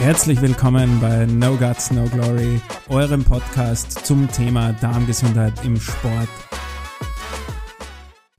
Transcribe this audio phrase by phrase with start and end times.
[0.00, 6.28] Herzlich willkommen bei No Guts, No Glory, eurem Podcast zum Thema Darmgesundheit im Sport.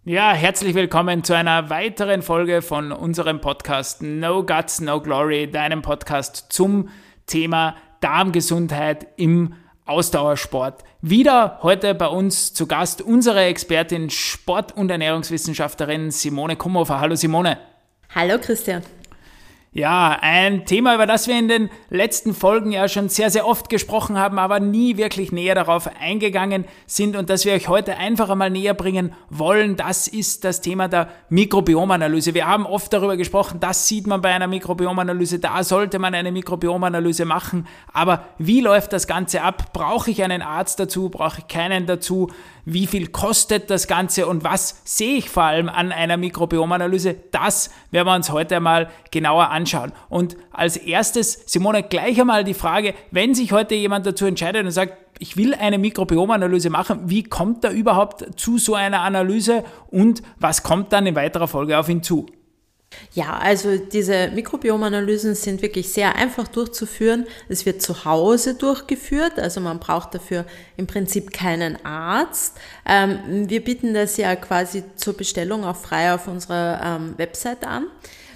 [0.05, 5.81] Ja, herzlich willkommen zu einer weiteren Folge von unserem Podcast No Guts, No Glory, deinem
[5.81, 6.87] Podcast zum
[7.25, 9.53] Thema Darmgesundheit im
[9.85, 10.85] Ausdauersport.
[11.01, 17.01] Wieder heute bei uns zu Gast unsere Expertin Sport- und Ernährungswissenschaftlerin Simone Kumhofer.
[17.01, 17.57] Hallo Simone.
[18.15, 18.81] Hallo Christian.
[19.71, 23.69] Ja, ein Thema, über das wir in den letzten Folgen ja schon sehr, sehr oft
[23.69, 28.31] gesprochen haben, aber nie wirklich näher darauf eingegangen sind und das wir euch heute einfach
[28.31, 32.33] einmal näher bringen wollen, das ist das Thema der Mikrobiomanalyse.
[32.33, 36.31] Wir haben oft darüber gesprochen, das sieht man bei einer Mikrobiomanalyse, da sollte man eine
[36.31, 39.71] Mikrobiomanalyse machen, aber wie läuft das Ganze ab?
[39.71, 41.09] Brauche ich einen Arzt dazu?
[41.09, 42.31] Brauche ich keinen dazu?
[42.73, 47.69] Wie viel kostet das Ganze und was sehe ich vor allem an einer Mikrobiomanalyse, das
[47.91, 49.91] werden wir uns heute einmal genauer anschauen.
[50.09, 54.71] Und als erstes, Simone, gleich einmal die Frage, wenn sich heute jemand dazu entscheidet und
[54.71, 60.21] sagt, ich will eine Mikrobiomanalyse machen, wie kommt er überhaupt zu so einer Analyse und
[60.39, 62.25] was kommt dann in weiterer Folge auf ihn zu?
[63.13, 67.27] Ja, also diese Mikrobiomanalysen sind wirklich sehr einfach durchzuführen.
[67.47, 70.45] Es wird zu Hause durchgeführt, also man braucht dafür
[70.77, 72.57] im Prinzip keinen Arzt.
[72.85, 77.87] Ähm, wir bieten das ja quasi zur Bestellung auch frei auf unserer ähm, Website an.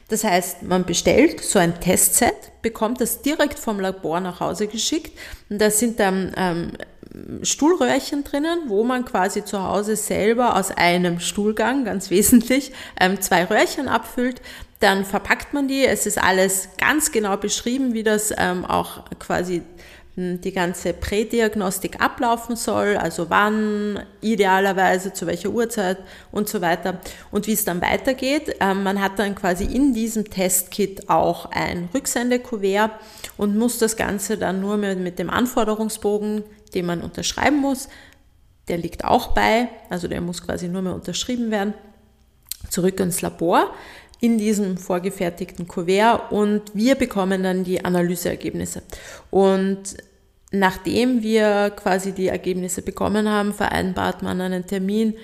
[0.09, 5.18] Das heißt, man bestellt so ein Testset, bekommt das direkt vom Labor nach Hause geschickt
[5.50, 6.72] und da sind dann ähm,
[7.44, 13.45] Stuhlröhrchen drinnen, wo man quasi zu Hause selber aus einem Stuhlgang, ganz wesentlich, ähm, zwei
[13.45, 14.42] Röhrchen abfüllt.
[14.80, 15.86] Dann verpackt man die.
[15.86, 19.61] Es ist alles ganz genau beschrieben, wie das ähm, auch quasi
[20.16, 25.97] hm, die ganze Prädiagnostik ablaufen soll, also wann, idealerweise, zu welcher Uhrzeit
[26.31, 27.00] und so weiter
[27.31, 28.56] und wie es dann weitergeht.
[28.59, 32.91] Ähm, man hat dann quasi in diesem Testkit auch ein Rücksendekuvert
[33.38, 37.89] und muss das Ganze dann nur mit, mit dem Anforderungsbogen den man unterschreiben muss.
[38.67, 41.73] Der liegt auch bei, also der muss quasi nur mehr unterschrieben werden.
[42.69, 43.73] Zurück ins Labor
[44.22, 48.81] in diesem vorgefertigten Kuvert und wir bekommen dann die Analyseergebnisse.
[49.31, 49.97] Und
[50.51, 55.16] nachdem wir quasi die Ergebnisse bekommen haben, vereinbart man einen Termin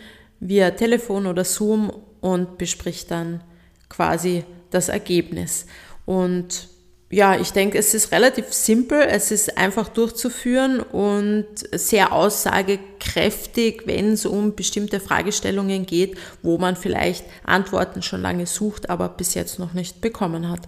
[0.41, 3.41] via Telefon oder Zoom und bespricht dann
[3.87, 5.65] quasi das Ergebnis.
[6.05, 6.67] Und
[7.11, 14.13] ja, ich denke, es ist relativ simpel, es ist einfach durchzuführen und sehr aussagekräftig, wenn
[14.13, 19.57] es um bestimmte Fragestellungen geht, wo man vielleicht Antworten schon lange sucht, aber bis jetzt
[19.57, 20.61] noch nicht bekommen hat.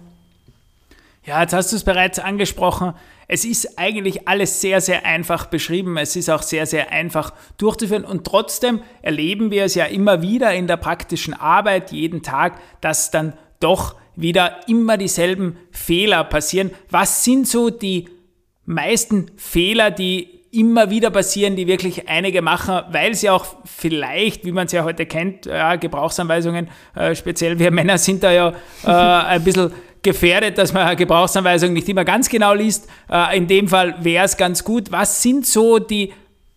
[1.24, 2.94] Ja, jetzt hast du es bereits angesprochen.
[3.28, 5.96] Es ist eigentlich alles sehr, sehr einfach beschrieben.
[5.96, 8.04] Es ist auch sehr, sehr einfach durchzuführen.
[8.04, 13.12] Und trotzdem erleben wir es ja immer wieder in der praktischen Arbeit, jeden Tag, dass
[13.12, 16.70] dann doch wieder immer dieselben Fehler passieren.
[16.90, 18.08] Was sind so die
[18.64, 24.52] meisten Fehler, die immer wieder passieren, die wirklich einige machen, weil sie auch vielleicht, wie
[24.52, 28.52] man es ja heute kennt, ja, Gebrauchsanweisungen, äh, speziell wir Männer sind da ja
[28.84, 29.72] äh, ein bisschen
[30.02, 32.88] gefährdet, dass man Gebrauchsanweisungen nicht immer ganz genau liest.
[33.10, 34.92] Äh, in dem Fall wäre es ganz gut.
[34.92, 36.12] Was sind so die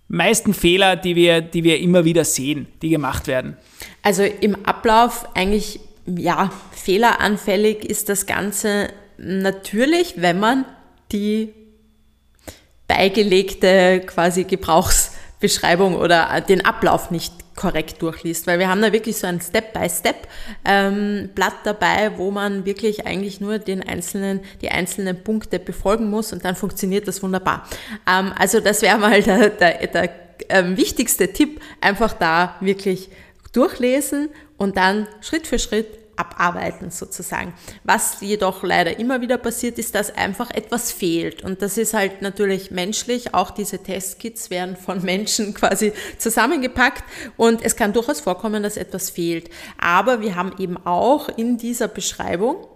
[0.10, 3.56] meisten Fehler, die wir, die wir immer wieder sehen, die gemacht werden?
[4.04, 10.66] Also im Ablauf eigentlich ja, fehleranfällig ist das Ganze natürlich, wenn man
[11.12, 11.54] die
[12.88, 19.28] beigelegte quasi Gebrauchsbeschreibung oder den Ablauf nicht korrekt durchliest, weil wir haben da wirklich so
[19.28, 20.28] ein Step-by-Step
[20.66, 21.30] ähm,
[21.64, 26.56] dabei, wo man wirklich eigentlich nur den einzelnen, die einzelnen Punkte befolgen muss und dann
[26.56, 27.68] funktioniert das wunderbar.
[28.08, 30.10] Ähm, also das wäre mal der, der, der
[30.50, 33.10] ähm, wichtigste Tipp, einfach da wirklich
[33.56, 37.54] durchlesen und dann Schritt für Schritt abarbeiten sozusagen.
[37.84, 41.44] Was jedoch leider immer wieder passiert, ist, dass einfach etwas fehlt.
[41.44, 43.34] Und das ist halt natürlich menschlich.
[43.34, 47.04] Auch diese Testkits werden von Menschen quasi zusammengepackt
[47.38, 49.50] und es kann durchaus vorkommen, dass etwas fehlt.
[49.78, 52.68] Aber wir haben eben auch in dieser Beschreibung,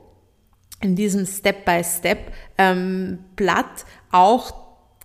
[0.81, 3.19] in diesem Step-by-Step-Blatt ähm,
[4.11, 4.53] auch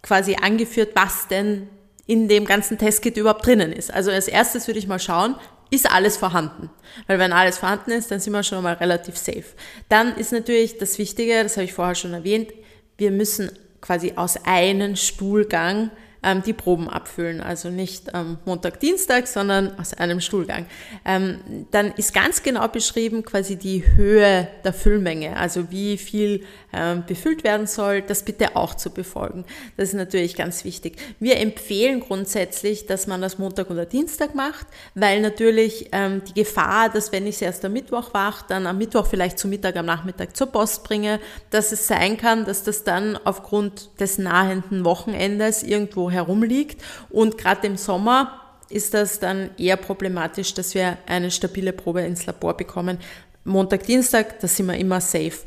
[0.03, 1.69] quasi angeführt, was denn
[2.07, 3.93] in dem ganzen Testkit überhaupt drinnen ist.
[3.93, 5.37] Also als erstes würde ich mal schauen,
[5.71, 6.71] ist alles vorhanden.
[7.07, 9.45] Weil wenn alles vorhanden ist, dann sind wir schon mal relativ safe.
[9.89, 12.53] Dann ist natürlich das Wichtige, das habe ich vorher schon erwähnt,
[12.97, 13.51] wir müssen
[13.81, 15.91] quasi aus einem Stuhlgang
[16.25, 17.41] ähm, die Proben abfüllen.
[17.41, 20.67] Also nicht ähm, Montag, Dienstag, sondern aus einem Stuhlgang.
[21.05, 27.05] Ähm, dann ist ganz genau beschrieben quasi die Höhe der Füllmenge, also wie viel ähm,
[27.07, 29.45] befüllt werden soll, das bitte auch zu befolgen.
[29.77, 30.97] Das ist natürlich ganz wichtig.
[31.21, 36.89] Wir empfehlen grundsätzlich, dass man das Montag oder Dienstag macht, weil natürlich ähm, die Gefahr,
[36.89, 39.87] dass wenn ich es erst am Mittwoch mache, dann am Mittwoch vielleicht zu Mittag, am
[39.87, 45.63] Nachmittag zur Post bringe, dass es sein kann, dass das dann aufgrund des nahenden Wochenendes
[45.63, 48.41] irgendwo herumliegt und gerade im Sommer
[48.71, 52.99] ist das dann eher problematisch, dass wir eine stabile Probe ins Labor bekommen.
[53.45, 55.39] Montag, Dienstag, da sind wir immer safe.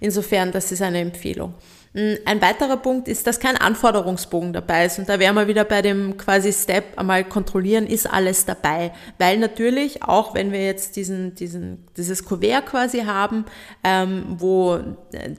[0.00, 1.54] Insofern, das ist eine Empfehlung.
[1.94, 4.98] Hm, ein weiterer Punkt ist, dass kein Anforderungsbogen dabei ist.
[4.98, 8.92] Und da wären wir wieder bei dem quasi Step einmal kontrollieren, ist alles dabei.
[9.18, 13.44] Weil natürlich, auch wenn wir jetzt diesen, diesen, dieses Kuvert quasi haben,
[13.84, 14.80] ähm, wo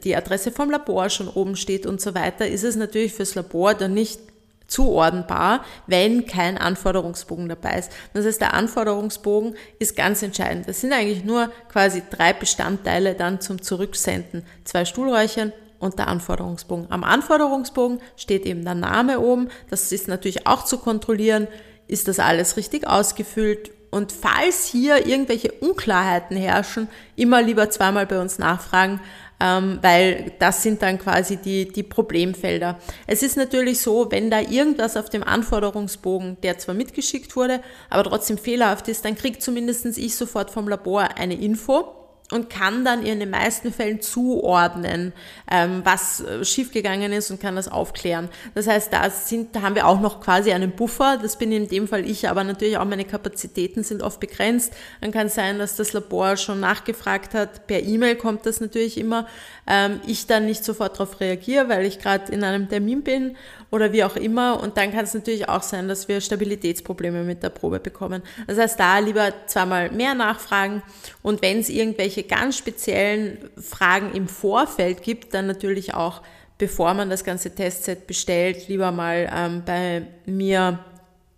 [0.04, 3.74] die Adresse vom Labor schon oben steht und so weiter, ist es natürlich fürs Labor
[3.74, 4.20] dann nicht
[4.68, 7.92] zuordnenbar, wenn kein Anforderungsbogen dabei ist.
[8.14, 10.68] Das heißt, der Anforderungsbogen ist ganz entscheidend.
[10.68, 14.46] Das sind eigentlich nur quasi drei Bestandteile dann zum Zurücksenden.
[14.64, 16.88] Zwei Stuhlräuchern und der Anforderungsbogen.
[16.90, 19.50] Am Anforderungsbogen steht eben der Name oben.
[19.70, 21.48] Das ist natürlich auch zu kontrollieren.
[21.88, 23.72] Ist das alles richtig ausgefüllt?
[23.92, 29.02] Und falls hier irgendwelche Unklarheiten herrschen, immer lieber zweimal bei uns nachfragen,
[29.44, 32.80] ähm, weil das sind dann quasi die, die Problemfelder.
[33.08, 37.60] Es ist natürlich so, wenn da irgendwas auf dem Anforderungsbogen, der zwar mitgeschickt wurde,
[37.90, 42.86] aber trotzdem fehlerhaft ist, dann kriegt zumindest ich sofort vom Labor eine Info und kann
[42.86, 45.14] dann in den meisten Fällen zuordnen,
[45.52, 48.30] ähm, was äh, schiefgegangen ist und kann das aufklären.
[48.56, 51.20] Das heißt, da, sind, da haben wir auch noch quasi einen Buffer.
[51.22, 54.74] Das bin in dem Fall ich, aber natürlich auch meine Kapazitäten sind oft begrenzt.
[55.02, 57.68] Dann kann es sein, dass das Labor schon nachgefragt hat.
[57.68, 59.28] Per E-Mail kommt das natürlich immer.
[59.68, 63.36] Ähm, ich dann nicht sofort darauf reagiere, weil ich gerade in einem Termin bin
[63.74, 64.62] oder wie auch immer.
[64.62, 68.22] Und dann kann es natürlich auch sein, dass wir Stabilitätsprobleme mit der Probe bekommen.
[68.48, 70.84] Das heißt, da lieber zweimal mehr nachfragen.
[71.22, 76.22] Und wenn es irgendwelche ganz speziellen Fragen im Vorfeld gibt, dann natürlich auch,
[76.58, 80.80] bevor man das ganze Testset bestellt, lieber mal ähm, bei mir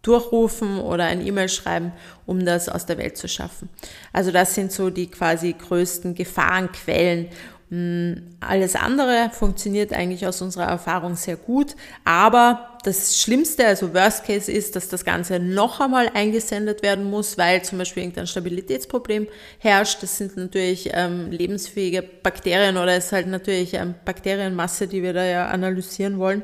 [0.02, 1.92] durchrufen oder ein E-Mail schreiben,
[2.28, 3.70] um das aus der Welt zu schaffen.
[4.14, 7.30] Also das sind so die quasi größten Gefahrenquellen
[7.70, 14.26] hm, alles andere funktioniert eigentlich aus unserer Erfahrung sehr gut, aber das Schlimmste, also Worst
[14.26, 19.28] Case ist, dass das Ganze noch einmal eingesendet werden muss, weil zum Beispiel irgendein Stabilitätsproblem
[19.58, 20.04] herrscht.
[20.04, 25.14] Das sind natürlich ähm, lebensfähige Bakterien oder es ist halt natürlich ähm, Bakterienmasse, die wir
[25.14, 26.44] da ja analysieren wollen.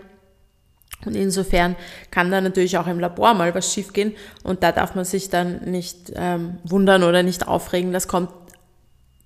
[1.06, 1.76] Und insofern
[2.10, 4.14] kann da natürlich auch im Labor mal was schiefgehen
[4.44, 7.92] und da darf man sich dann nicht ähm, wundern oder nicht aufregen.
[7.92, 8.30] Das kommt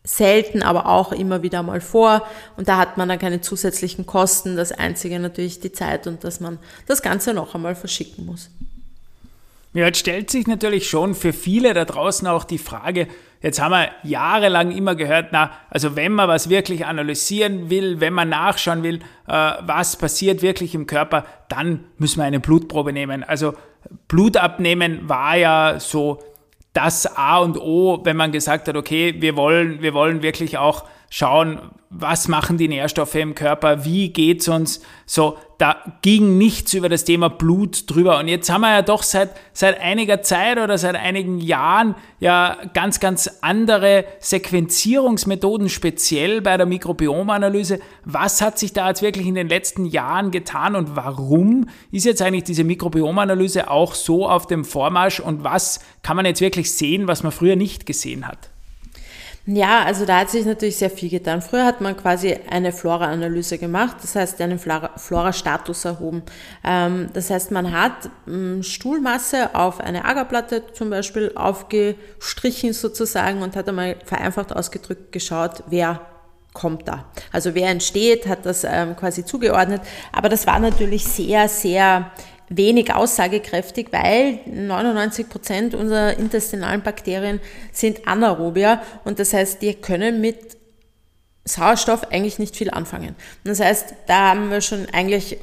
[0.06, 2.26] selten, aber auch immer wieder mal vor.
[2.56, 4.56] Und da hat man dann keine zusätzlichen Kosten.
[4.56, 8.50] Das Einzige natürlich die Zeit und dass man das Ganze noch einmal verschicken muss.
[9.74, 13.10] Ja, jetzt stellt sich natürlich schon für viele da draußen auch die Frage,
[13.42, 18.14] jetzt haben wir jahrelang immer gehört, na, also wenn man was wirklich analysieren will, wenn
[18.14, 23.26] man nachschauen will, äh, was passiert wirklich im Körper, dann müssen wir eine Blutprobe nehmen.
[23.26, 23.54] Also
[24.08, 26.20] Blut abnehmen war ja so
[26.76, 30.84] das A und O, wenn man gesagt hat, okay, wir wollen, wir wollen wirklich auch
[31.10, 31.60] schauen,
[31.90, 37.06] was machen die Nährstoffe im Körper, wie geht's uns, so, da ging nichts über das
[37.06, 38.20] Thema Blut drüber.
[38.20, 42.58] Und jetzt haben wir ja doch seit, seit einiger Zeit oder seit einigen Jahren ja
[42.74, 47.80] ganz, ganz andere Sequenzierungsmethoden, speziell bei der Mikrobiomanalyse.
[48.04, 52.22] Was hat sich da jetzt wirklich in den letzten Jahren getan und warum ist jetzt
[52.22, 57.08] eigentlich diese Mikrobiomanalyse auch so auf dem Vormarsch und was kann man jetzt wirklich sehen,
[57.08, 58.50] was man früher nicht gesehen hat?
[59.48, 61.40] Ja, also da hat sich natürlich sehr viel getan.
[61.40, 66.24] Früher hat man quasi eine Flora-Analyse gemacht, das heißt einen Flora-Status erhoben.
[66.64, 73.56] Ähm, das heißt, man hat hm, Stuhlmasse auf eine Agerplatte zum Beispiel aufgestrichen sozusagen und
[73.56, 76.02] hat einmal vereinfacht ausgedrückt geschaut, wer
[76.54, 77.06] kommt da.
[77.32, 79.82] Also wer entsteht, hat das ähm, quasi zugeordnet.
[80.12, 82.12] Aber das war natürlich sehr, sehr
[82.50, 87.40] wenig aussagekräftig, weil 99 Prozent unserer intestinalen Bakterien
[87.72, 90.58] sind anaerobier und das heißt, die können mit
[91.46, 93.16] Sauerstoff eigentlich nicht viel anfangen.
[93.44, 95.38] Das heißt, da haben wir schon eigentlich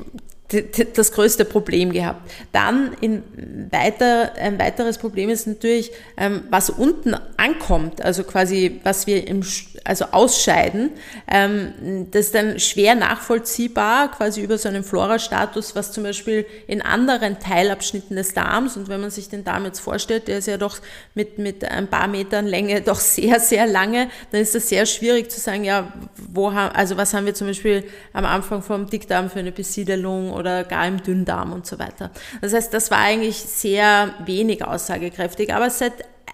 [0.94, 2.30] das größte Problem gehabt.
[2.52, 3.22] Dann in
[3.70, 9.42] weiter, ein weiteres Problem ist natürlich, ähm, was unten ankommt, also quasi was wir im,
[9.84, 10.90] also ausscheiden,
[11.30, 16.82] ähm, das ist dann schwer nachvollziehbar, quasi über so einen Flora-Status, was zum Beispiel in
[16.82, 20.56] anderen Teilabschnitten des Darms, und wenn man sich den Darm jetzt vorstellt, der ist ja
[20.56, 20.78] doch
[21.14, 25.30] mit, mit ein paar Metern Länge doch sehr, sehr lange, dann ist das sehr schwierig
[25.30, 25.92] zu sagen, ja,
[26.32, 30.32] wo haben, also was haben wir zum Beispiel am Anfang vom Dickdarm für eine Besiedelung
[30.42, 32.10] oder gar im Dünndarm und so weiter.
[32.40, 35.54] Das heißt, das war eigentlich sehr wenig aussagekräftig.
[35.54, 35.92] Aber seit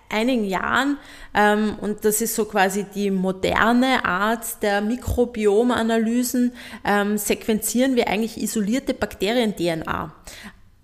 [0.09, 0.97] einigen Jahren,
[1.35, 6.53] ähm, und das ist so quasi die moderne Art der Mikrobiomanalysen,
[6.85, 10.13] ähm, sequenzieren wir eigentlich isolierte Bakterien-DNA.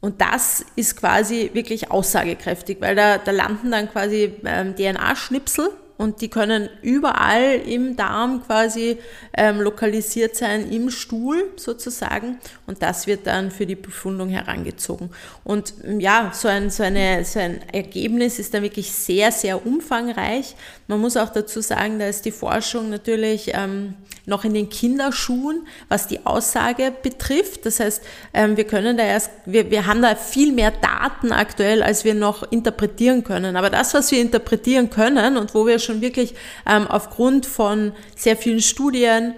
[0.00, 6.20] Und das ist quasi wirklich aussagekräftig, weil da, da landen dann quasi ähm, DNA-Schnipsel und
[6.20, 8.98] die können überall im Darm quasi
[9.36, 12.38] ähm, lokalisiert sein, im Stuhl sozusagen.
[12.66, 15.10] Und das wird dann für die Befundung herangezogen.
[15.44, 19.64] Und ähm, ja, so ein, so, eine, so ein Ergebnis ist dann wirklich sehr, sehr
[19.64, 20.56] umfangreich.
[20.88, 23.94] Man muss auch dazu sagen, da ist die Forschung natürlich ähm,
[24.26, 27.66] noch in den Kinderschuhen, was die Aussage betrifft.
[27.66, 28.02] Das heißt,
[28.32, 32.14] ähm, wir können da erst, wir, wir haben da viel mehr Daten aktuell, als wir
[32.14, 33.56] noch interpretieren können.
[33.56, 36.34] Aber das, was wir interpretieren können und wo wir schon wirklich
[36.68, 39.34] ähm, aufgrund von sehr vielen Studien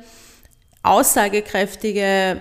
[0.83, 2.41] aussagekräftige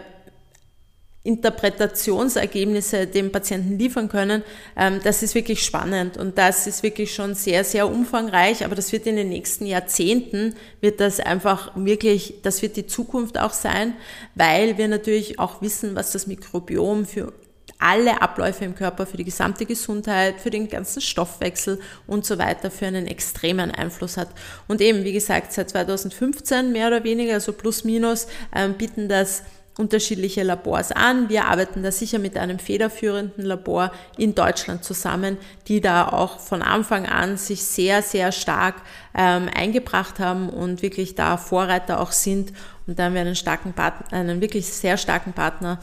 [1.26, 4.44] Interpretationsergebnisse dem Patienten liefern können,
[4.78, 8.92] ähm, das ist wirklich spannend und das ist wirklich schon sehr, sehr umfangreich, aber das
[8.92, 13.96] wird in den nächsten Jahrzehnten, wird das einfach wirklich, das wird die Zukunft auch sein,
[14.36, 17.34] weil wir natürlich auch wissen, was das Mikrobiom für
[17.80, 22.72] alle Abläufe im Körper, für die gesamte Gesundheit, für den ganzen Stoffwechsel und so weiter
[22.72, 24.30] für einen extremen Einfluss hat.
[24.68, 29.44] Und eben, wie gesagt, seit 2015 mehr oder weniger, also plus minus, ähm, bieten das
[29.78, 31.30] unterschiedliche Labors an.
[31.30, 36.62] Wir arbeiten da sicher mit einem federführenden Labor in Deutschland zusammen, die da auch von
[36.62, 38.76] Anfang an sich sehr, sehr stark
[39.14, 42.54] ähm, eingebracht haben und wirklich da Vorreiter auch sind.
[42.88, 45.80] Und da haben wir einen starken Partner, einen wirklich sehr starken Partner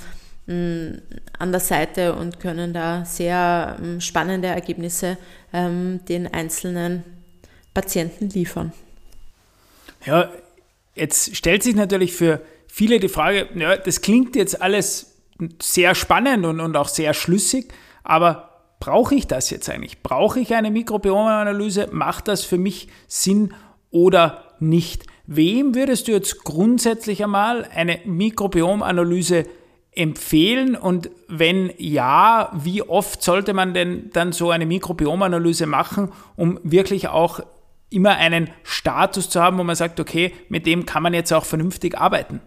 [0.47, 5.17] an der Seite und können da sehr ähm, spannende Ergebnisse
[5.53, 7.05] ähm, den einzelnen
[7.73, 8.73] Patienten liefern.
[10.05, 10.31] Ja,
[10.97, 12.41] jetzt stellt sich natürlich für
[12.73, 15.21] viele die Frage, ja, das klingt jetzt alles
[15.61, 17.71] sehr spannend und, und auch sehr schlüssig,
[18.03, 18.49] aber
[18.81, 20.03] brauche ich das jetzt eigentlich?
[20.03, 21.91] Brauche ich eine Mikrobiomanalyse?
[21.93, 23.53] Macht das für mich Sinn
[23.91, 25.05] oder nicht?
[25.27, 29.45] Wem würdest du jetzt grundsätzlich einmal eine Mikrobiomanalyse
[29.91, 30.75] empfehlen?
[30.75, 37.09] Und wenn ja, wie oft sollte man denn dann so eine Mikrobiomanalyse machen, um wirklich
[37.09, 37.41] auch
[37.91, 41.45] immer einen Status zu haben, wo man sagt, okay, mit dem kann man jetzt auch
[41.45, 42.41] vernünftig arbeiten?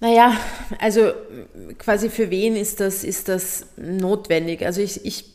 [0.00, 0.36] Naja,
[0.80, 1.12] also
[1.78, 4.66] quasi für wen ist das, ist das notwendig?
[4.66, 5.32] Also ich, ich,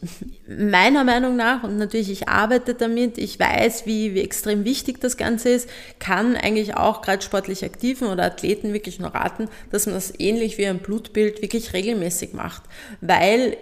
[0.48, 5.18] meiner Meinung nach, und natürlich ich arbeite damit, ich weiß, wie, wie extrem wichtig das
[5.18, 9.96] Ganze ist, kann eigentlich auch gerade sportlich Aktiven oder Athleten wirklich nur raten, dass man
[9.96, 12.64] das ähnlich wie ein Blutbild wirklich regelmäßig macht.
[13.02, 13.58] Weil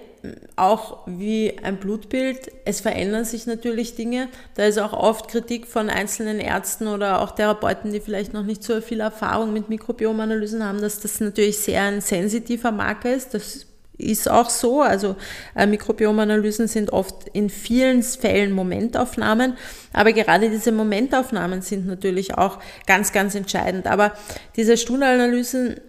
[0.55, 4.27] auch wie ein Blutbild, es verändern sich natürlich Dinge.
[4.55, 8.63] Da ist auch oft Kritik von einzelnen Ärzten oder auch Therapeuten, die vielleicht noch nicht
[8.63, 13.33] so viel Erfahrung mit Mikrobiomanalysen haben, dass das natürlich sehr ein sensitiver Marker ist.
[13.33, 14.81] Das ist auch so.
[14.81, 15.15] Also
[15.55, 19.53] äh, Mikrobiomanalysen sind oft in vielen Fällen Momentaufnahmen,
[19.93, 23.87] aber gerade diese Momentaufnahmen sind natürlich auch ganz, ganz entscheidend.
[23.87, 24.13] Aber
[24.55, 25.79] diese Stuhlanalysen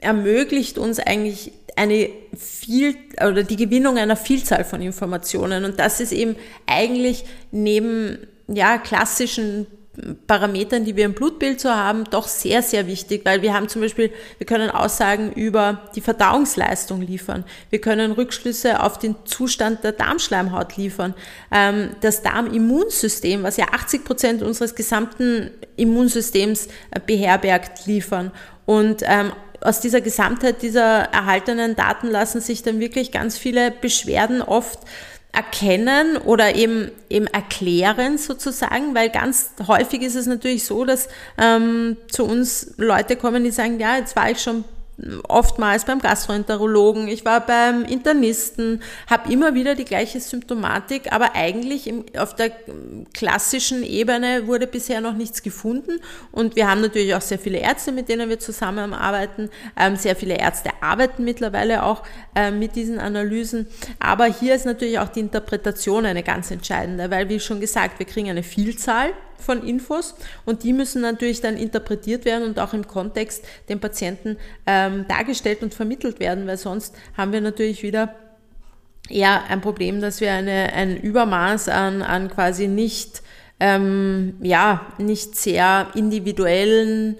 [0.00, 6.12] ermöglicht uns eigentlich eine viel oder die Gewinnung einer Vielzahl von Informationen und das ist
[6.12, 9.66] eben eigentlich neben ja klassischen
[10.26, 13.80] Parametern, die wir im Blutbild so haben, doch sehr, sehr wichtig, weil wir haben zum
[13.80, 17.44] Beispiel, wir können Aussagen über die Verdauungsleistung liefern.
[17.70, 21.14] Wir können Rückschlüsse auf den Zustand der Darmschleimhaut liefern.
[21.52, 28.32] Ähm, das Darmimmunsystem, was ja 80 Prozent unseres gesamten Immunsystems äh, beherbergt, liefern.
[28.66, 29.32] Und ähm,
[29.64, 34.78] aus dieser Gesamtheit dieser erhaltenen Daten lassen sich dann wirklich ganz viele Beschwerden oft
[35.32, 41.96] erkennen oder eben, eben erklären sozusagen, weil ganz häufig ist es natürlich so, dass ähm,
[42.08, 44.64] zu uns Leute kommen, die sagen, ja, jetzt war ich schon
[45.28, 51.86] oftmals beim Gastroenterologen, ich war beim Internisten, habe immer wieder die gleiche Symptomatik, aber eigentlich
[51.86, 52.52] im, auf der
[53.12, 56.00] klassischen Ebene wurde bisher noch nichts gefunden.
[56.30, 60.38] Und wir haben natürlich auch sehr viele Ärzte, mit denen wir zusammenarbeiten, ähm, sehr viele
[60.38, 62.02] Ärzte arbeiten mittlerweile auch
[62.34, 63.66] äh, mit diesen Analysen,
[63.98, 68.06] aber hier ist natürlich auch die Interpretation eine ganz entscheidende, weil wie schon gesagt, wir
[68.06, 70.14] kriegen eine Vielzahl von Infos.
[70.44, 74.36] Und die müssen natürlich dann interpretiert werden und auch im Kontext dem Patienten
[74.66, 78.14] ähm, dargestellt und vermittelt werden, weil sonst haben wir natürlich wieder
[79.08, 83.22] eher ein Problem, dass wir eine, ein Übermaß an, an quasi nicht,
[83.60, 87.16] ähm, ja, nicht sehr individuellen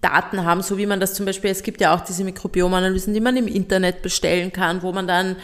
[0.00, 3.20] Daten haben, so wie man das zum Beispiel, es gibt ja auch diese Mikrobiomanalysen, die
[3.20, 5.36] man im Internet bestellen kann, wo man dann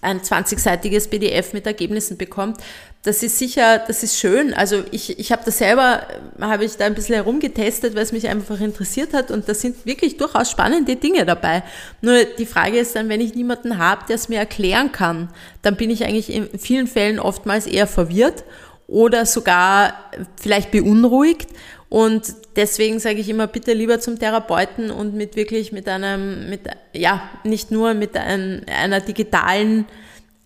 [0.00, 2.58] ein 20-seitiges PDF mit Ergebnissen bekommt
[3.06, 4.52] das ist sicher, das ist schön.
[4.52, 6.02] Also ich, ich habe das selber,
[6.40, 9.86] habe ich da ein bisschen herumgetestet, weil es mich einfach interessiert hat und da sind
[9.86, 11.62] wirklich durchaus spannende Dinge dabei.
[12.00, 15.28] Nur die Frage ist dann, wenn ich niemanden habe, der es mir erklären kann,
[15.62, 18.42] dann bin ich eigentlich in vielen Fällen oftmals eher verwirrt
[18.88, 19.94] oder sogar
[20.40, 21.50] vielleicht beunruhigt.
[21.88, 26.62] Und deswegen sage ich immer, bitte lieber zum Therapeuten und mit wirklich mit einem, mit,
[26.92, 29.86] ja, nicht nur mit ein, einer digitalen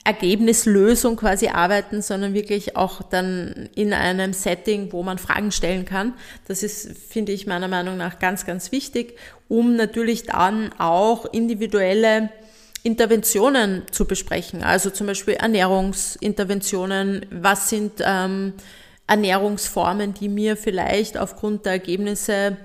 [0.05, 6.15] Ergebnislösung quasi arbeiten, sondern wirklich auch dann in einem Setting, wo man Fragen stellen kann.
[6.49, 9.17] Das ist, finde ich meiner Meinung nach ganz, ganz wichtig,
[9.49, 12.31] um natürlich dann auch individuelle
[12.83, 14.63] Interventionen zu besprechen.
[14.65, 17.27] Also zum Beispiel Ernährungsinterventionen.
[17.31, 18.55] Was sind ähm,
[19.07, 22.57] Ernährungsformen, die mir vielleicht aufgrund der Ergebnisse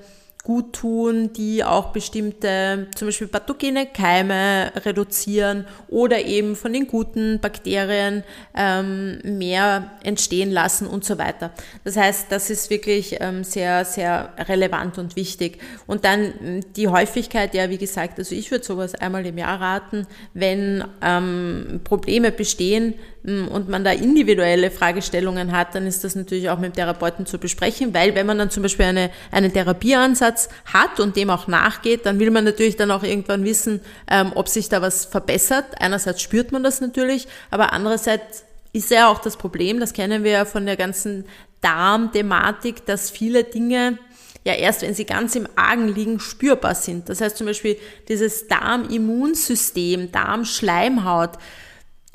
[0.46, 7.40] gut tun, die auch bestimmte, zum Beispiel pathogene Keime reduzieren oder eben von den guten
[7.42, 8.24] Bakterien
[8.56, 11.50] ähm, mehr entstehen lassen und so weiter.
[11.84, 15.58] Das heißt, das ist wirklich ähm, sehr, sehr relevant und wichtig.
[15.88, 19.60] Und dann hm, die Häufigkeit, ja, wie gesagt, also ich würde sowas einmal im Jahr
[19.60, 22.94] raten, wenn ähm, Probleme bestehen,
[23.25, 27.39] und man da individuelle Fragestellungen hat, dann ist das natürlich auch mit dem Therapeuten zu
[27.39, 32.05] besprechen, weil wenn man dann zum Beispiel eine, einen Therapieansatz hat und dem auch nachgeht,
[32.05, 35.65] dann will man natürlich dann auch irgendwann wissen, ähm, ob sich da was verbessert.
[35.79, 40.32] Einerseits spürt man das natürlich, aber andererseits ist ja auch das Problem, das kennen wir
[40.32, 41.25] ja von der ganzen
[41.62, 43.98] Darmthematik, dass viele Dinge
[44.44, 47.10] ja erst, wenn sie ganz im Argen liegen, spürbar sind.
[47.10, 47.77] Das heißt zum Beispiel
[48.08, 51.32] dieses Darmimmunsystem, Darmschleimhaut,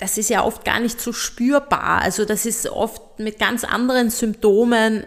[0.00, 2.00] das ist ja oft gar nicht so spürbar.
[2.00, 5.06] Also das ist oft mit ganz anderen Symptomen äh,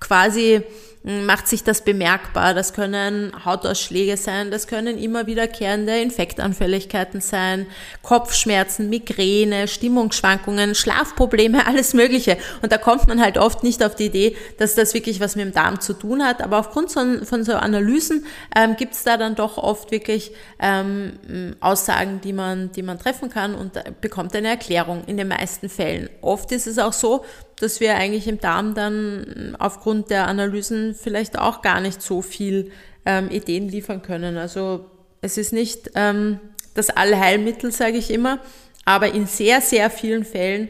[0.00, 0.62] quasi
[1.02, 2.52] macht sich das bemerkbar.
[2.52, 7.66] Das können Hautausschläge sein, das können immer wiederkehrende Infektanfälligkeiten sein,
[8.02, 12.36] Kopfschmerzen, Migräne, Stimmungsschwankungen, Schlafprobleme, alles Mögliche.
[12.62, 15.46] Und da kommt man halt oft nicht auf die Idee, dass das wirklich was mit
[15.46, 16.42] dem Darm zu tun hat.
[16.42, 21.56] Aber aufgrund von, von so Analysen ähm, gibt es da dann doch oft wirklich ähm,
[21.60, 26.10] Aussagen, die man, die man treffen kann und bekommt eine Erklärung in den meisten Fällen.
[26.20, 27.24] Oft ist es auch so,
[27.60, 32.70] dass wir eigentlich im Darm dann aufgrund der Analysen vielleicht auch gar nicht so viel
[33.04, 34.36] ähm, Ideen liefern können.
[34.36, 34.86] Also
[35.20, 36.40] es ist nicht ähm,
[36.74, 38.38] das Allheilmittel, sage ich immer,
[38.84, 40.68] aber in sehr, sehr vielen Fällen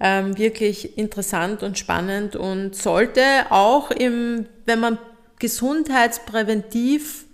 [0.00, 4.98] ähm, wirklich interessant und spannend und sollte auch im, wenn man
[5.38, 7.26] gesundheitspräventiv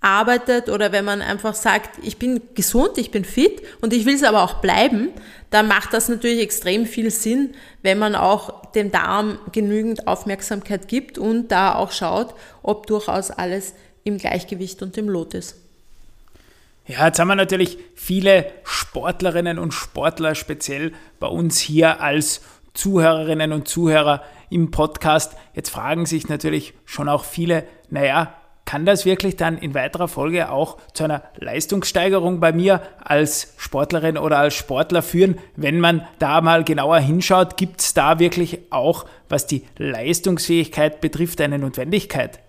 [0.00, 4.14] arbeitet oder wenn man einfach sagt, ich bin gesund, ich bin fit und ich will
[4.14, 5.08] es aber auch bleiben,
[5.50, 11.18] dann macht das natürlich extrem viel Sinn, wenn man auch dem Darm genügend Aufmerksamkeit gibt
[11.18, 15.56] und da auch schaut, ob durchaus alles im Gleichgewicht und im Lot ist.
[16.86, 22.42] Ja, jetzt haben wir natürlich viele Sportlerinnen und Sportler speziell bei uns hier als
[22.74, 25.34] Zuhörerinnen und Zuhörer im Podcast.
[25.54, 28.34] Jetzt fragen sich natürlich schon auch viele, naja,
[28.66, 34.18] kann das wirklich dann in weiterer Folge auch zu einer Leistungssteigerung bei mir als Sportlerin
[34.18, 37.56] oder als Sportler führen, wenn man da mal genauer hinschaut?
[37.56, 42.40] Gibt es da wirklich auch, was die Leistungsfähigkeit betrifft, eine Notwendigkeit?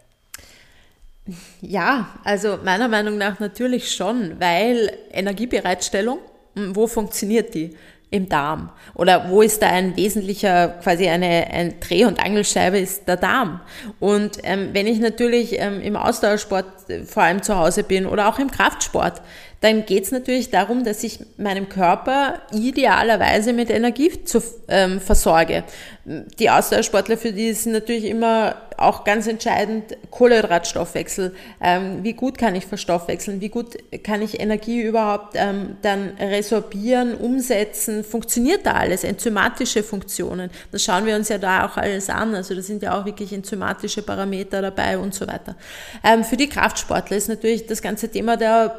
[1.62, 6.20] Ja, also meiner Meinung nach natürlich schon, weil Energiebereitstellung,
[6.56, 7.76] hm, wo funktioniert die?
[8.10, 8.72] Im Darm?
[8.94, 13.62] Oder wo ist da ein wesentlicher, quasi eine, eine Dreh- und Angelscheibe ist der Darm?
[14.00, 18.28] Und ähm, wenn ich natürlich ähm, im Ausdauersport äh, vor allem zu Hause bin oder
[18.30, 19.22] auch im Kraftsport,
[19.62, 25.64] dann geht es natürlich darum, dass ich meinem Körper idealerweise mit Energie zu, ähm, versorge.
[26.06, 31.36] Die Ausdauersportler, für die sind natürlich immer auch ganz entscheidend Kohlenhydratstoffwechsel.
[31.60, 33.42] Ähm, wie gut kann ich verstoffwechseln?
[33.42, 38.04] Wie gut kann ich Energie überhaupt ähm, dann resorbieren, umsetzen?
[38.04, 39.04] Funktioniert da alles?
[39.04, 40.52] Enzymatische Funktionen.
[40.72, 42.36] Das schauen wir uns ja da auch alles an.
[42.36, 45.56] Also da sind ja auch wirklich enzymatische Parameter dabei und so weiter.
[46.04, 48.70] Ähm, für die Kraftsportler ist natürlich das ganze Thema der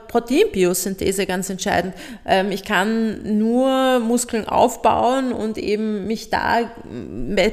[0.69, 1.95] Proteinbiosynthese ganz entscheidend.
[2.27, 6.71] Ähm, ich kann nur Muskeln aufbauen und eben mich da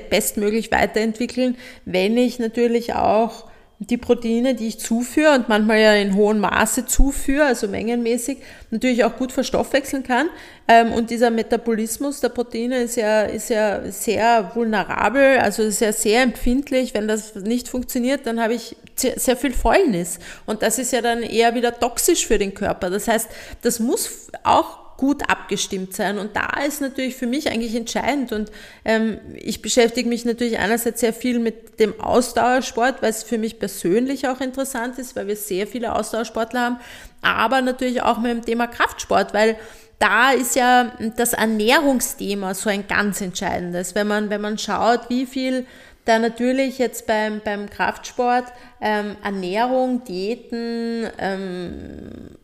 [0.10, 3.46] bestmöglich weiterentwickeln, wenn ich natürlich auch
[3.80, 8.38] die Proteine, die ich zuführe und manchmal ja in hohem Maße zuführe, also mengenmäßig,
[8.72, 10.30] natürlich auch gut verstoffwechseln kann.
[10.68, 15.92] Ähm, und dieser Metabolismus der Proteine ist ja, ist ja sehr vulnerabel, also ist ja
[15.92, 16.94] sehr empfindlich.
[16.94, 20.20] Wenn das nicht funktioniert, dann habe ich sehr viel Fäulnis.
[20.46, 22.90] Und das ist ja dann eher wieder toxisch für den Körper.
[22.90, 23.28] Das heißt,
[23.62, 26.18] das muss auch gut abgestimmt sein.
[26.18, 28.32] Und da ist natürlich für mich eigentlich entscheidend.
[28.32, 28.52] Und
[28.86, 33.60] ähm, ich beschäftige mich natürlich einerseits sehr viel mit dem Ausdauersport, weil es für mich
[33.60, 36.80] persönlich auch interessant ist, weil wir sehr viele Ausdauersportler haben,
[37.22, 39.58] aber natürlich auch mit dem Thema Kraftsport, weil
[40.00, 43.96] da ist ja das Ernährungsthema so ein ganz entscheidendes.
[43.96, 45.66] Wenn man, wenn man schaut, wie viel
[46.06, 48.46] da natürlich jetzt beim, beim Kraftsport
[48.80, 52.38] ähm, Ernährung, Diäten ähm,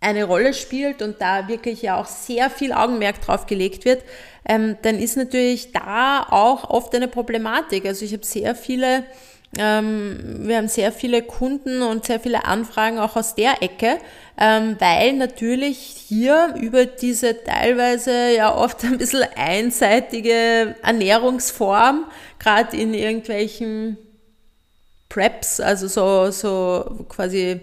[0.00, 4.02] eine Rolle spielt und da wirklich ja auch sehr viel Augenmerk drauf gelegt wird,
[4.48, 7.84] ähm, dann ist natürlich da auch oft eine Problematik.
[7.84, 9.04] Also ich habe sehr viele
[9.58, 13.98] ähm, wir haben sehr viele Kunden und sehr viele Anfragen auch aus der Ecke,
[14.38, 22.06] ähm, weil natürlich hier über diese teilweise ja oft ein bisschen einseitige Ernährungsform,
[22.38, 23.98] gerade in irgendwelchen
[25.08, 27.60] Preps, also so, so quasi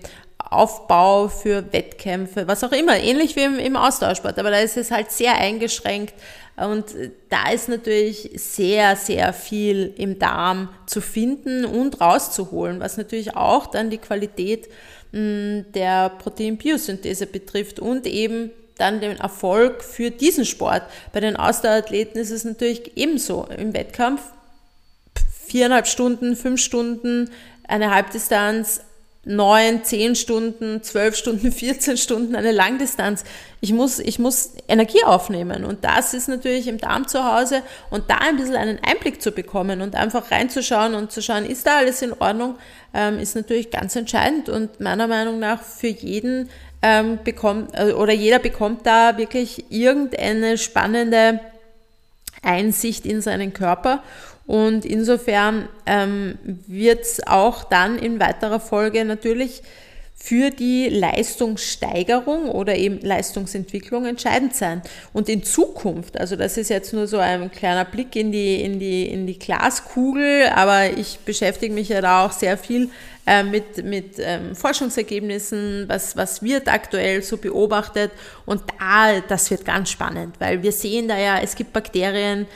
[0.49, 4.91] Aufbau für Wettkämpfe, was auch immer, ähnlich wie im, im Austauschsport, aber da ist es
[4.91, 6.13] halt sehr eingeschränkt
[6.57, 6.85] und
[7.29, 13.67] da ist natürlich sehr, sehr viel im Darm zu finden und rauszuholen, was natürlich auch
[13.67, 14.67] dann die Qualität
[15.11, 20.83] hm, der Proteinbiosynthese betrifft und eben dann den Erfolg für diesen Sport.
[21.13, 23.47] Bei den Ausdauerathleten ist es natürlich ebenso.
[23.55, 24.21] Im Wettkampf
[25.47, 27.29] viereinhalb Stunden, fünf Stunden,
[27.67, 28.81] eine Halbdistanz,
[29.27, 33.23] neun, zehn Stunden, zwölf Stunden, 14 Stunden eine Langdistanz.
[33.59, 35.65] Ich muss, ich muss Energie aufnehmen.
[35.65, 39.31] Und das ist natürlich im Darm zu Hause und da ein bisschen einen Einblick zu
[39.31, 42.55] bekommen und einfach reinzuschauen und zu schauen, ist da alles in Ordnung,
[42.93, 46.49] ähm, ist natürlich ganz entscheidend und meiner Meinung nach für jeden
[46.81, 51.39] ähm, bekommt, äh, oder jeder bekommt da wirklich irgendeine spannende
[52.43, 54.03] Einsicht in seinen Körper
[54.47, 59.61] und insofern ähm, wird es auch dann in weiterer Folge natürlich
[60.19, 64.81] für die Leistungssteigerung oder eben Leistungsentwicklung entscheidend sein.
[65.13, 68.79] Und in Zukunft, also das ist jetzt nur so ein kleiner Blick in die, in
[68.79, 72.89] die, in die Glaskugel, aber ich beschäftige mich ja da auch sehr viel
[73.27, 78.11] äh, mit, mit ähm, Forschungsergebnissen, was, was wird aktuell so beobachtet.
[78.45, 82.47] Und da, das wird ganz spannend, weil wir sehen da ja, es gibt Bakterien,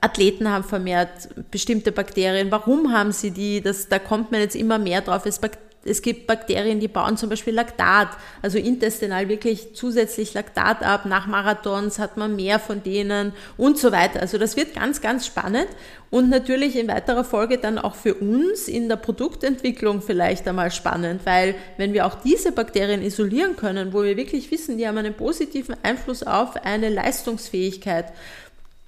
[0.00, 2.50] Athleten haben vermehrt bestimmte Bakterien.
[2.50, 3.60] Warum haben sie die?
[3.60, 5.26] Das, da kommt man jetzt immer mehr drauf.
[5.26, 5.38] Es,
[5.84, 8.08] es gibt Bakterien, die bauen zum Beispiel Laktat,
[8.40, 11.04] also intestinal wirklich zusätzlich Laktat ab.
[11.04, 14.20] Nach Marathons hat man mehr von denen und so weiter.
[14.20, 15.68] Also das wird ganz, ganz spannend
[16.10, 21.22] und natürlich in weiterer Folge dann auch für uns in der Produktentwicklung vielleicht einmal spannend,
[21.24, 25.14] weil wenn wir auch diese Bakterien isolieren können, wo wir wirklich wissen, die haben einen
[25.14, 28.06] positiven Einfluss auf eine Leistungsfähigkeit,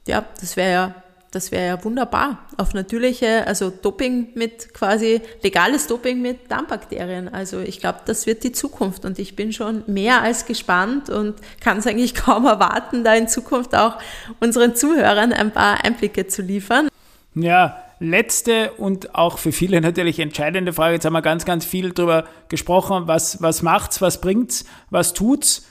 [0.09, 0.95] ja, das wäre ja
[1.31, 2.39] das wäre ja wunderbar.
[2.57, 7.29] Auf natürliche, also Doping mit quasi legales Doping mit Darmbakterien.
[7.29, 11.35] Also ich glaube, das wird die Zukunft und ich bin schon mehr als gespannt und
[11.61, 13.99] kann es eigentlich kaum erwarten, da in Zukunft auch
[14.41, 16.89] unseren Zuhörern ein paar Einblicke zu liefern.
[17.35, 20.95] Ja, letzte und auch für viele natürlich entscheidende Frage.
[20.95, 23.03] Jetzt haben wir ganz, ganz viel darüber gesprochen.
[23.07, 25.67] Was, was macht's, was bringt's, was tut's,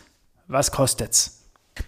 [0.48, 1.37] was kostet's?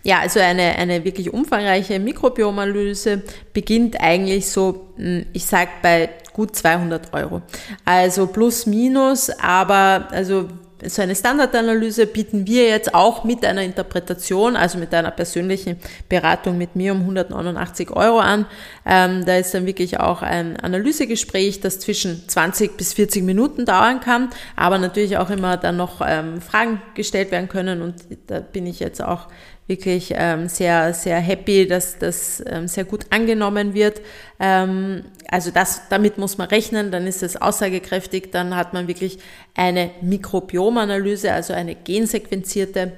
[0.04, 3.22] Ja, also eine, eine wirklich umfangreiche Mikrobiomanalyse
[3.54, 7.42] beginnt eigentlich so, hm, ich sag bei gut 200 Euro.
[7.86, 10.48] Also plus minus, aber also
[10.86, 16.58] so eine Standardanalyse bieten wir jetzt auch mit einer Interpretation, also mit einer persönlichen Beratung
[16.58, 18.46] mit mir um 189 Euro an.
[18.86, 24.00] Ähm, da ist dann wirklich auch ein Analysegespräch, das zwischen 20 bis 40 Minuten dauern
[24.00, 27.96] kann, aber natürlich auch immer dann noch ähm, Fragen gestellt werden können und
[28.28, 29.28] da bin ich jetzt auch
[29.70, 34.02] wirklich ähm, sehr, sehr happy, dass das ähm, sehr gut angenommen wird.
[34.40, 39.20] Ähm, also das, damit muss man rechnen, dann ist es aussagekräftig, dann hat man wirklich
[39.56, 42.94] eine Mikrobiomanalyse, also eine gensequenzierte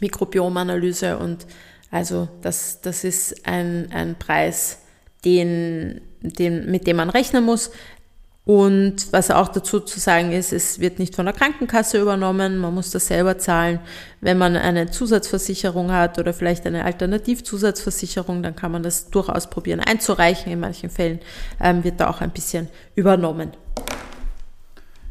[0.00, 1.46] Mikrobiomanalyse und
[1.90, 4.80] also das, das ist ein, ein Preis,
[5.24, 7.70] den, den, mit dem man rechnen muss.
[8.46, 12.72] Und was auch dazu zu sagen ist, es wird nicht von der Krankenkasse übernommen, man
[12.72, 13.80] muss das selber zahlen.
[14.20, 19.80] Wenn man eine Zusatzversicherung hat oder vielleicht eine Alternativzusatzversicherung, dann kann man das durchaus probieren
[19.80, 20.52] einzureichen.
[20.52, 21.18] In manchen Fällen
[21.60, 23.50] ähm, wird da auch ein bisschen übernommen.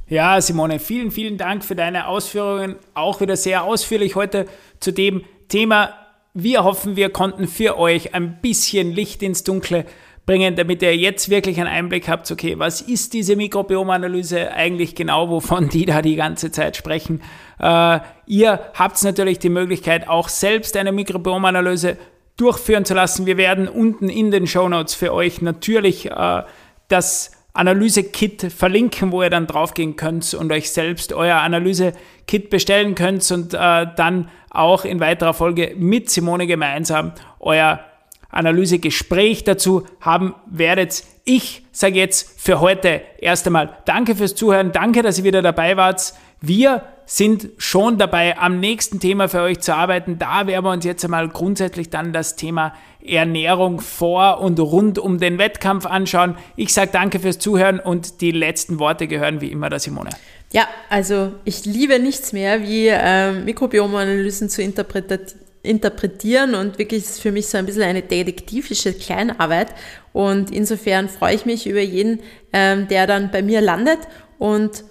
[0.07, 2.77] Ja, Simone, vielen, vielen Dank für deine Ausführungen.
[2.93, 4.45] Auch wieder sehr ausführlich heute
[4.79, 5.93] zu dem Thema.
[6.33, 9.85] Wir hoffen, wir konnten für euch ein bisschen Licht ins Dunkle
[10.25, 15.29] bringen, damit ihr jetzt wirklich einen Einblick habt, okay, was ist diese Mikrobiomanalyse eigentlich genau,
[15.29, 17.21] wovon die da die ganze Zeit sprechen.
[17.59, 21.97] Äh, ihr habt natürlich die Möglichkeit, auch selbst eine Mikrobiomanalyse
[22.37, 23.25] durchführen zu lassen.
[23.25, 26.43] Wir werden unten in den Show Notes für euch natürlich äh,
[26.87, 33.29] das Analyse-Kit verlinken, wo ihr dann draufgehen könnt und euch selbst euer Analyse-Kit bestellen könnt
[33.31, 37.79] und äh, dann auch in weiterer Folge mit Simone gemeinsam euer
[38.35, 41.03] Analysegespräch dazu haben werdet.
[41.23, 45.77] Ich sage jetzt für heute erst einmal Danke fürs Zuhören, danke, dass ihr wieder dabei
[45.77, 46.13] wart.
[46.41, 50.17] Wir sind schon dabei, am nächsten Thema für euch zu arbeiten.
[50.17, 55.19] Da werden wir uns jetzt einmal grundsätzlich dann das Thema Ernährung vor und rund um
[55.19, 56.35] den Wettkampf anschauen.
[56.55, 60.09] Ich sage danke fürs Zuhören und die letzten Worte gehören wie immer der Simone.
[60.51, 64.61] Ja, also ich liebe nichts mehr, wie äh, Mikrobiomanalysen zu
[65.65, 69.67] interpretieren und wirklich ist es für mich so ein bisschen eine detektivische Kleinarbeit
[70.13, 72.21] und insofern freue ich mich über jeden,
[72.53, 73.99] ähm, der dann bei mir landet
[74.37, 74.83] und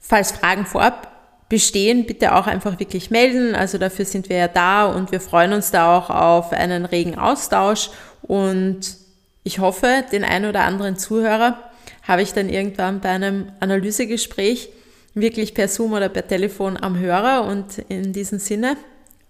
[0.00, 1.12] falls Fragen vorab
[1.52, 3.54] bestehen, bitte auch einfach wirklich melden.
[3.54, 7.18] Also dafür sind wir ja da und wir freuen uns da auch auf einen regen
[7.18, 7.90] Austausch.
[8.22, 8.96] Und
[9.44, 11.58] ich hoffe, den einen oder anderen Zuhörer
[12.04, 14.70] habe ich dann irgendwann bei einem Analysegespräch
[15.12, 17.44] wirklich per Zoom oder per Telefon am Hörer.
[17.44, 18.78] Und in diesem Sinne,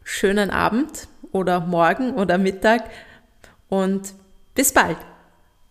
[0.04, 2.84] schönen Abend oder Morgen oder Mittag
[3.68, 4.14] und
[4.54, 4.98] bis bald.